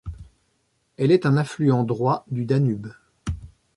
[0.97, 2.91] Elle est un affluent droit du Danube.